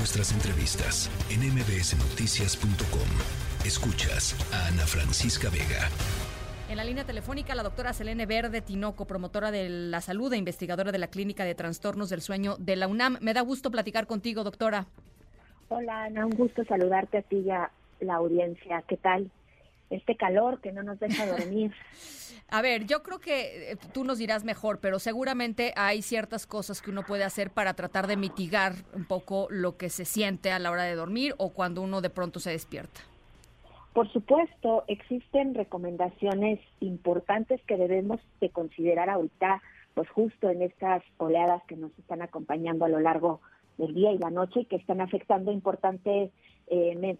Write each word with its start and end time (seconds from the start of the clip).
nuestras 0.00 0.32
entrevistas 0.32 1.10
en 1.28 1.40
mbsnoticias.com. 1.40 3.10
Escuchas 3.66 4.32
a 4.50 4.68
Ana 4.68 4.86
Francisca 4.86 5.50
Vega. 5.50 5.90
En 6.70 6.78
la 6.78 6.84
línea 6.84 7.04
telefónica, 7.04 7.54
la 7.54 7.62
doctora 7.62 7.92
Selene 7.92 8.24
Verde 8.24 8.62
Tinoco, 8.62 9.04
promotora 9.04 9.50
de 9.50 9.68
la 9.68 10.00
salud 10.00 10.32
e 10.32 10.38
investigadora 10.38 10.90
de 10.90 10.96
la 10.96 11.08
Clínica 11.08 11.44
de 11.44 11.54
Trastornos 11.54 12.08
del 12.08 12.22
Sueño 12.22 12.56
de 12.58 12.76
la 12.76 12.88
UNAM. 12.88 13.18
Me 13.20 13.34
da 13.34 13.42
gusto 13.42 13.70
platicar 13.70 14.06
contigo, 14.06 14.42
doctora. 14.42 14.86
Hola, 15.68 16.04
Ana, 16.04 16.24
un 16.24 16.32
gusto 16.32 16.64
saludarte 16.64 17.18
a 17.18 17.22
ti 17.22 17.36
y 17.40 17.50
a 17.50 17.70
la 18.00 18.14
audiencia. 18.14 18.82
¿Qué 18.88 18.96
tal? 18.96 19.30
Este 19.90 20.16
calor 20.16 20.60
que 20.60 20.72
no 20.72 20.82
nos 20.82 20.98
deja 20.98 21.26
dormir. 21.26 21.72
A 22.52 22.62
ver, 22.62 22.84
yo 22.84 23.04
creo 23.04 23.20
que 23.20 23.72
eh, 23.72 23.76
tú 23.92 24.02
nos 24.02 24.18
dirás 24.18 24.42
mejor, 24.42 24.80
pero 24.80 24.98
seguramente 24.98 25.72
hay 25.76 26.02
ciertas 26.02 26.46
cosas 26.46 26.82
que 26.82 26.90
uno 26.90 27.04
puede 27.04 27.22
hacer 27.22 27.50
para 27.50 27.74
tratar 27.74 28.08
de 28.08 28.16
mitigar 28.16 28.72
un 28.92 29.04
poco 29.04 29.46
lo 29.50 29.76
que 29.76 29.88
se 29.88 30.04
siente 30.04 30.50
a 30.50 30.58
la 30.58 30.72
hora 30.72 30.82
de 30.82 30.96
dormir 30.96 31.34
o 31.38 31.50
cuando 31.50 31.80
uno 31.80 32.00
de 32.00 32.10
pronto 32.10 32.40
se 32.40 32.50
despierta. 32.50 33.00
Por 33.92 34.10
supuesto, 34.12 34.84
existen 34.88 35.54
recomendaciones 35.54 36.58
importantes 36.80 37.60
que 37.66 37.76
debemos 37.76 38.20
de 38.40 38.50
considerar 38.50 39.10
ahorita, 39.10 39.62
pues 39.94 40.08
justo 40.10 40.50
en 40.50 40.62
estas 40.62 41.02
oleadas 41.18 41.62
que 41.68 41.76
nos 41.76 41.96
están 41.98 42.22
acompañando 42.22 42.84
a 42.84 42.88
lo 42.88 42.98
largo 42.98 43.40
del 43.78 43.94
día 43.94 44.12
y 44.12 44.18
la 44.18 44.30
noche 44.30 44.60
y 44.60 44.64
que 44.64 44.76
están 44.76 45.00
afectando 45.00 45.52
importantemente 45.52 46.32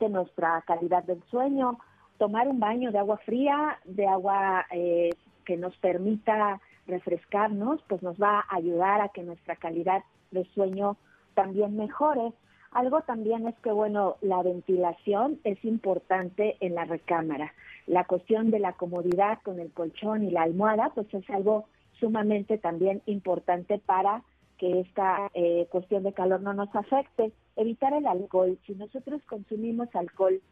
nuestra 0.09 0.63
calidad 0.67 1.05
del 1.05 1.23
sueño, 1.31 1.79
tomar 2.21 2.49
un 2.49 2.61
baño 2.61 2.93
de 2.93 2.99
agua 2.99 3.17
fría, 3.25 3.79
de 3.87 4.07
agua 4.07 4.67
eh, 4.71 5.09
que 5.47 5.57
nos 5.57 5.75
permita 5.79 6.61
refrescarnos, 6.87 7.81
pues 7.89 8.03
nos 8.03 8.21
va 8.21 8.41
a 8.41 8.57
ayudar 8.57 9.01
a 9.01 9.09
que 9.09 9.23
nuestra 9.23 9.57
calidad 9.57 10.03
de 10.31 10.45
sueño 10.53 10.99
también 11.33 11.79
mejore. 11.79 12.35
Algo 12.73 13.01
también 13.01 13.49
es 13.49 13.59
que, 13.61 13.73
bueno, 13.73 14.17
la 14.21 14.43
ventilación 14.43 15.41
es 15.45 15.65
importante 15.65 16.59
en 16.61 16.75
la 16.75 16.85
recámara. 16.85 17.55
La 17.87 18.05
cuestión 18.05 18.51
de 18.51 18.59
la 18.59 18.75
comodidad 18.75 19.39
con 19.43 19.59
el 19.59 19.73
colchón 19.73 20.23
y 20.23 20.31
la 20.31 20.43
almohada, 20.43 20.93
pues 20.95 21.13
es 21.15 21.29
algo 21.31 21.65
sumamente 22.01 22.59
también 22.59 23.01
importante 23.07 23.79
para 23.79 24.23
que 24.59 24.81
esta 24.81 25.31
eh, 25.33 25.67
cuestión 25.71 26.03
de 26.03 26.13
calor 26.13 26.43
no 26.43 26.53
nos 26.53 26.75
afecte. 26.77 27.33
Evitar 27.57 27.95
el 27.95 28.07
alcohol. 28.07 28.59
Si 28.67 28.75
nosotros 28.75 29.23
consumimos 29.27 29.89
alcohol 29.95 30.43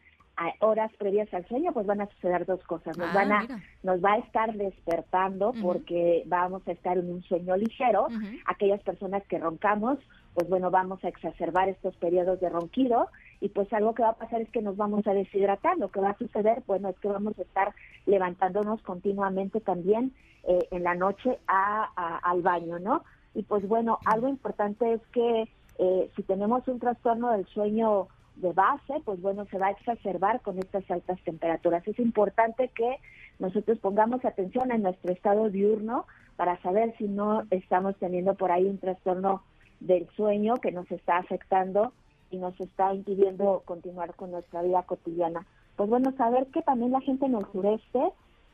horas 0.59 0.91
previas 0.97 1.33
al 1.33 1.47
sueño, 1.47 1.71
pues 1.73 1.85
van 1.85 2.01
a 2.01 2.07
suceder 2.07 2.45
dos 2.45 2.63
cosas. 2.63 2.97
Nos, 2.97 3.09
ah, 3.09 3.13
van 3.13 3.31
a, 3.31 3.47
nos 3.83 4.03
va 4.03 4.13
a 4.13 4.17
estar 4.17 4.53
despertando 4.53 5.53
porque 5.61 6.23
vamos 6.27 6.67
a 6.67 6.71
estar 6.71 6.97
en 6.97 7.11
un 7.11 7.23
sueño 7.23 7.55
ligero. 7.57 8.07
Aquellas 8.45 8.81
personas 8.83 9.23
que 9.27 9.37
roncamos, 9.37 9.99
pues 10.33 10.47
bueno, 10.49 10.71
vamos 10.71 11.03
a 11.03 11.09
exacerbar 11.09 11.69
estos 11.69 11.95
periodos 11.97 12.39
de 12.39 12.49
ronquido 12.49 13.07
y 13.41 13.49
pues 13.49 13.71
algo 13.73 13.93
que 13.93 14.03
va 14.03 14.09
a 14.09 14.17
pasar 14.17 14.41
es 14.41 14.49
que 14.49 14.61
nos 14.61 14.77
vamos 14.77 15.05
a 15.07 15.13
deshidratar. 15.13 15.77
Lo 15.77 15.89
que 15.89 16.01
va 16.01 16.11
a 16.11 16.17
suceder, 16.17 16.63
bueno, 16.67 16.89
es 16.89 16.99
que 16.99 17.07
vamos 17.07 17.37
a 17.37 17.41
estar 17.41 17.73
levantándonos 18.05 18.81
continuamente 18.81 19.59
también 19.61 20.13
eh, 20.43 20.67
en 20.71 20.83
la 20.83 20.95
noche 20.95 21.37
a, 21.47 22.19
al 22.23 22.41
baño, 22.41 22.79
¿no? 22.79 23.03
Y 23.33 23.43
pues 23.43 23.67
bueno, 23.67 23.99
algo 24.05 24.27
importante 24.27 24.93
es 24.93 25.01
que 25.07 25.49
eh, 25.77 26.11
si 26.15 26.23
tenemos 26.23 26.67
un 26.67 26.79
trastorno 26.79 27.31
del 27.31 27.45
sueño 27.47 28.07
de 28.41 28.53
base, 28.53 28.93
pues 29.05 29.21
bueno, 29.21 29.45
se 29.45 29.57
va 29.57 29.67
a 29.67 29.71
exacerbar 29.71 30.41
con 30.41 30.57
estas 30.59 30.89
altas 30.89 31.19
temperaturas. 31.23 31.87
Es 31.87 31.99
importante 31.99 32.69
que 32.69 32.97
nosotros 33.37 33.77
pongamos 33.79 34.23
atención 34.25 34.71
en 34.71 34.83
nuestro 34.83 35.11
estado 35.11 35.49
diurno 35.49 36.05
para 36.35 36.61
saber 36.61 36.95
si 36.97 37.05
no 37.05 37.43
estamos 37.51 37.95
teniendo 37.97 38.35
por 38.35 38.51
ahí 38.51 38.65
un 38.65 38.77
trastorno 38.77 39.43
del 39.79 40.07
sueño 40.15 40.55
que 40.57 40.71
nos 40.71 40.89
está 40.91 41.17
afectando 41.17 41.93
y 42.31 42.37
nos 42.37 42.59
está 42.59 42.93
impidiendo 42.93 43.63
continuar 43.65 44.13
con 44.15 44.31
nuestra 44.31 44.61
vida 44.61 44.83
cotidiana. 44.83 45.45
Pues 45.75 45.89
bueno, 45.89 46.11
saber 46.17 46.47
que 46.47 46.61
también 46.61 46.91
la 46.91 47.01
gente 47.01 47.25
en 47.25 47.35
el 47.35 47.45
sureste 47.51 48.11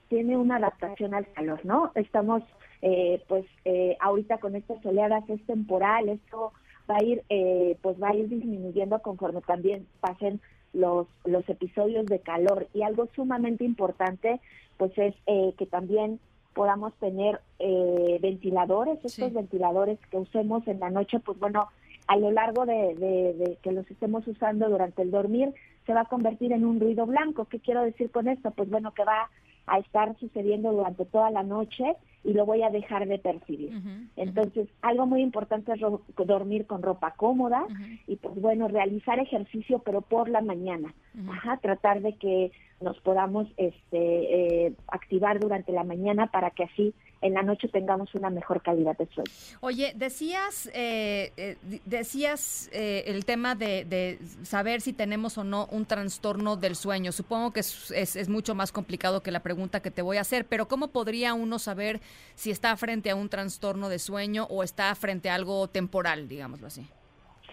tiene 0.09 0.37
una 0.37 0.57
adaptación 0.57 1.13
al 1.13 1.27
calor, 1.33 1.59
¿no? 1.63 1.91
Estamos, 1.95 2.43
eh, 2.81 3.23
pues, 3.27 3.45
eh, 3.65 3.97
ahorita 3.99 4.37
con 4.37 4.55
estas 4.55 4.83
oleadas 4.85 5.27
es 5.29 5.43
temporal, 5.45 6.09
esto 6.09 6.53
va 6.89 6.97
a 6.97 7.03
ir 7.03 7.23
eh, 7.29 7.77
pues 7.81 8.01
va 8.01 8.09
a 8.09 8.15
ir 8.15 8.29
disminuyendo 8.29 8.99
conforme 9.01 9.41
también 9.41 9.87
pasen 9.99 10.41
los 10.73 11.07
los 11.23 11.47
episodios 11.49 12.05
de 12.05 12.19
calor. 12.19 12.67
Y 12.73 12.83
algo 12.83 13.07
sumamente 13.15 13.63
importante 13.63 14.39
pues 14.77 14.91
es 14.97 15.15
eh, 15.27 15.53
que 15.57 15.65
también 15.65 16.19
podamos 16.53 16.93
tener 16.95 17.41
eh, 17.59 18.17
ventiladores 18.21 19.03
estos 19.03 19.33
ventiladores 19.33 19.99
que 20.09 20.17
usemos 20.17 20.65
en 20.67 20.79
la 20.79 20.89
noche 20.89 21.19
pues 21.19 21.37
bueno 21.37 21.67
a 22.07 22.17
lo 22.17 22.31
largo 22.31 22.65
de, 22.65 22.95
de, 22.95 23.57
que 23.61 23.71
los 23.71 23.89
estemos 23.89 24.27
usando 24.27 24.69
durante 24.69 25.01
el 25.01 25.11
dormir 25.11 25.53
se 25.85 25.93
va 25.93 26.01
a 26.01 26.05
convertir 26.05 26.51
en 26.53 26.65
un 26.65 26.79
ruido 26.79 27.05
blanco. 27.05 27.45
Qué 27.45 27.59
quiero 27.59 27.81
decir 27.83 28.11
con 28.11 28.27
esto 28.27 28.51
pues 28.51 28.69
bueno 28.69 28.93
que 28.93 29.03
va 29.03 29.29
a 29.67 29.79
estar 29.79 30.17
sucediendo 30.19 30.71
durante 30.71 31.05
toda 31.05 31.31
la 31.31 31.43
noche 31.43 31.95
y 32.25 32.33
lo 32.33 32.45
voy 32.45 32.63
a 32.63 32.69
dejar 32.69 33.07
de 33.07 33.19
percibir. 33.19 33.71
Entonces, 34.15 34.67
algo 34.81 35.05
muy 35.05 35.21
importante 35.21 35.71
es 35.73 35.79
dormir 36.25 36.65
con 36.65 36.81
ropa 36.81 37.13
cómoda 37.15 37.65
y 38.07 38.15
pues 38.15 38.35
bueno, 38.41 38.67
realizar 38.67 39.19
ejercicio 39.19 39.79
pero 39.79 40.01
por 40.01 40.27
la 40.27 40.41
mañana. 40.41 40.93
Ajá, 41.29 41.57
tratar 41.57 42.01
de 42.01 42.13
que 42.13 42.51
nos 42.81 42.99
podamos 42.99 43.47
este, 43.57 44.65
eh, 44.67 44.73
activar 44.87 45.39
durante 45.39 45.71
la 45.71 45.83
mañana 45.83 46.27
para 46.27 46.51
que 46.51 46.63
así 46.63 46.93
en 47.21 47.33
la 47.33 47.41
noche 47.41 47.67
tengamos 47.69 48.13
una 48.13 48.29
mejor 48.29 48.61
calidad 48.61 48.95
de 48.97 49.07
sueño. 49.07 49.31
Oye, 49.61 49.93
decías, 49.95 50.69
eh, 50.73 51.31
eh, 51.37 51.57
decías 51.85 52.69
el 52.73 53.25
tema 53.25 53.55
de, 53.55 54.19
saber 54.43 54.81
si 54.81 54.93
tenemos 54.93 55.37
o 55.37 55.43
no 55.43 55.67
un 55.71 55.85
trastorno 55.85 56.57
del 56.57 56.75
sueño. 56.75 57.11
Supongo 57.11 57.51
que 57.51 57.61
es, 57.61 57.91
es, 57.91 58.29
mucho 58.29 58.53
más 58.53 58.71
complicado 58.71 59.23
que 59.23 59.31
la 59.31 59.39
pregunta 59.41 59.79
que 59.79 59.89
te 59.89 60.01
voy 60.01 60.17
a 60.17 60.21
hacer, 60.21 60.45
pero 60.45 60.67
¿cómo 60.67 60.89
podría 60.89 61.33
uno 61.33 61.57
saber 61.57 62.01
si 62.35 62.51
está 62.51 62.75
frente 62.77 63.09
a 63.09 63.15
un 63.15 63.29
trastorno 63.29 63.89
de 63.89 63.99
sueño 63.99 64.45
o 64.49 64.63
está 64.63 64.93
frente 64.95 65.29
a 65.29 65.35
algo 65.35 65.67
temporal, 65.67 66.27
digámoslo 66.27 66.67
así? 66.67 66.87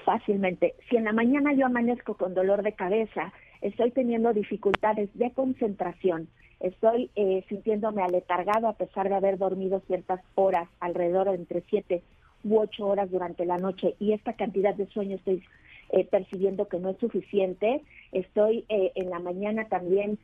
Fácilmente. 0.05 0.75
Si 0.89 0.97
en 0.97 1.05
la 1.05 1.13
mañana 1.13 1.53
yo 1.53 1.67
amanezco 1.67 2.15
con 2.15 2.35
dolor 2.35 2.63
de 2.63 2.73
cabeza, 2.73 3.33
estoy 3.61 3.93
teniendo 3.93 4.33
dificultades 4.33 5.09
de 5.15 5.31
concentración, 5.31 6.29
estoy 6.61 7.11
eh, 7.17 7.45
sintiéndome 7.49 8.03
aletargado 8.03 8.69
a 8.69 8.75
pesar 8.75 9.09
de 9.09 9.15
haber 9.15 9.39
dormido 9.39 9.81
ciertas 9.87 10.21
horas, 10.35 10.69
alrededor 10.81 11.29
de 11.29 11.37
entre 11.37 11.63
siete 11.69 12.03
u 12.45 12.59
ocho 12.59 12.87
horas 12.87 13.11
durante 13.11 13.47
la 13.47 13.59
noche, 13.59 13.95
y 14.01 14.13
esta 14.13 14.33
cantidad 14.33 14.75
de 14.75 14.87
sueño 14.87 15.17
estoy 15.17 15.43
eh, 15.91 16.05
percibiendo 16.05 16.69
que 16.69 16.79
no 16.79 16.91
es 16.91 16.99
suficiente, 16.99 17.83
estoy 18.11 18.65
eh, 18.69 18.93
en 18.95 19.11
la 19.11 19.21
mañana 19.21 19.69
también 19.69 20.19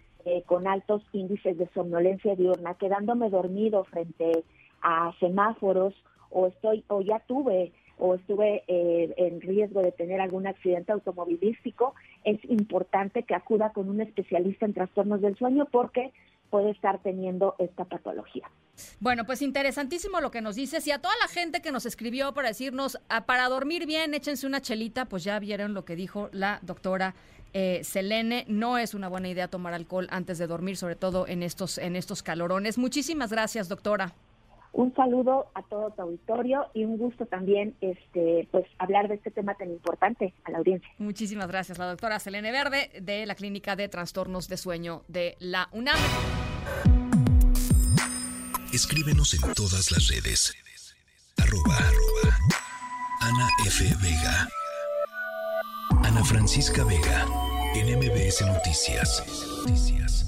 con 0.47 0.67
altos 0.67 1.03
índices 1.13 1.59
de 1.59 1.69
somnolencia 1.75 2.35
diurna, 2.35 2.75
quedándome 2.75 3.31
dormido 3.31 3.85
frente 3.85 4.45
a 4.83 5.13
semáforos, 5.21 5.95
o 6.31 6.47
estoy, 6.47 6.85
o 6.89 7.01
ya 7.01 7.21
tuve 7.21 7.73
o 7.99 8.15
estuve 8.15 8.63
eh, 8.69 9.13
en 9.17 9.41
riesgo 9.41 9.83
de 9.83 9.93
tener 9.93 10.21
algún 10.21 10.47
accidente 10.47 10.93
automovilístico, 10.93 11.95
es 12.25 12.39
importante 12.45 13.25
que 13.25 13.35
acuda 13.35 13.73
con 13.73 13.89
un 13.89 14.01
especialista 14.01 14.67
en 14.67 14.75
trastornos 14.75 15.21
del 15.21 15.37
sueño 15.37 15.67
porque 15.71 16.13
puede 16.49 16.71
estar 16.71 17.01
teniendo 17.03 17.55
esta 17.59 17.85
patología. 17.85 18.51
Bueno, 19.01 19.25
pues 19.25 19.43
interesantísimo 19.43 20.21
lo 20.21 20.31
que 20.31 20.41
nos 20.41 20.55
dices 20.55 20.87
y 20.87 20.93
a 20.93 21.01
toda 21.01 21.15
la 21.21 21.29
gente 21.29 21.61
que 21.61 21.73
nos 21.73 21.85
escribió 21.85 22.33
para 22.33 22.49
decirnos, 22.49 22.99
ah, 23.09 23.27
para 23.27 23.49
dormir 23.49 23.87
bien, 23.87 24.15
échense 24.15 24.47
una 24.47 24.61
chelita, 24.61 25.07
pues 25.07 25.25
ya 25.25 25.39
vieron 25.41 25.75
lo 25.75 25.85
que 25.85 25.97
dijo 25.97 26.29
la 26.33 26.61
doctora 26.63 27.15
eh, 27.59 27.83
Selene. 27.83 28.45
No 28.47 28.79
es 28.79 28.95
una 28.95 29.09
buena 29.09 29.29
idea 29.29 29.49
tomar 29.49 29.75
alcohol 29.75 30.07
antes 30.11 30.39
de 30.39 30.47
dormir, 30.47 30.77
sobre 30.77 30.95
todo 30.95 31.27
en 31.27 31.43
estos, 31.43 31.79
en 31.79 31.97
estos 31.97 32.23
calorones. 32.23 32.79
Muchísimas 32.79 33.33
gracias, 33.33 33.69
doctora. 33.69 34.15
Un 34.73 34.95
saludo 34.95 35.51
a 35.55 35.63
todo 35.63 35.91
tu 35.91 36.03
auditorio 36.03 36.67
y 36.73 36.85
un 36.85 36.99
gusto 36.99 37.27
también 37.27 37.75
este 37.81 38.47
pues 38.53 38.65
hablar 38.79 39.09
de 39.09 39.15
este 39.15 39.33
tema 39.33 39.55
tan 39.57 39.71
importante 39.71 40.35
a 40.45 40.53
la 40.53 40.59
audiencia. 40.59 40.89
Muchísimas 40.99 41.49
gracias, 41.49 41.79
la 41.79 41.87
doctora 41.87 42.21
Selene 42.21 42.53
Verde 42.53 42.91
de 43.01 43.27
la 43.27 43.35
Clínica 43.35 43.75
de 43.75 43.89
Trastornos 43.89 44.47
de 44.47 44.57
Sueño 44.57 45.03
de 45.09 45.37
la 45.41 45.69
UNAM. 45.73 45.97
Escríbenos 48.73 49.35
en 49.35 49.53
todas 49.55 49.91
las 49.91 50.07
redes. 50.09 50.55
Arroba, 51.39 51.79
Ana 53.21 53.49
F. 53.67 53.85
Vega. 54.01 54.49
Ana 56.05 56.23
Francisca 56.23 56.85
Vega. 56.85 57.48
En 57.79 57.87
MBS 57.97 58.45
Noticias. 58.45 59.23
Noticias. 59.65 60.28